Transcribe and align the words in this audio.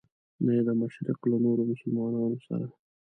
نه 0.43 0.51
یې 0.57 0.61
د 0.67 0.69
مشرق 0.81 1.19
له 1.31 1.37
نورو 1.45 1.63
مسلمانانو 1.71 2.37
سره. 2.47 2.65